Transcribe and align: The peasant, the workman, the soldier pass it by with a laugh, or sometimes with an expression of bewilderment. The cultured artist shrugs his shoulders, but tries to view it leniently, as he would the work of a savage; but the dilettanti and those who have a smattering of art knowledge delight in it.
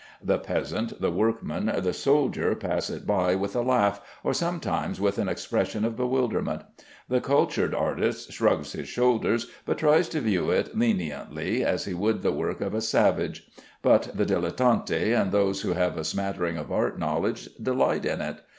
The 0.23 0.39
peasant, 0.39 0.99
the 0.99 1.11
workman, 1.11 1.71
the 1.83 1.93
soldier 1.93 2.55
pass 2.55 2.89
it 2.89 3.05
by 3.05 3.35
with 3.35 3.55
a 3.55 3.61
laugh, 3.61 4.01
or 4.23 4.33
sometimes 4.33 4.99
with 4.99 5.19
an 5.19 5.29
expression 5.29 5.85
of 5.85 5.95
bewilderment. 5.95 6.63
The 7.07 7.21
cultured 7.21 7.75
artist 7.75 8.31
shrugs 8.31 8.71
his 8.73 8.87
shoulders, 8.87 9.45
but 9.63 9.77
tries 9.77 10.09
to 10.09 10.19
view 10.21 10.49
it 10.49 10.75
leniently, 10.75 11.63
as 11.63 11.85
he 11.85 11.93
would 11.93 12.23
the 12.23 12.31
work 12.31 12.61
of 12.61 12.73
a 12.73 12.81
savage; 12.81 13.47
but 13.83 14.09
the 14.17 14.25
dilettanti 14.25 15.13
and 15.13 15.31
those 15.31 15.61
who 15.61 15.73
have 15.73 15.97
a 15.97 16.03
smattering 16.03 16.57
of 16.57 16.71
art 16.71 16.97
knowledge 16.97 17.53
delight 17.61 18.03
in 18.03 18.21
it. 18.21 18.37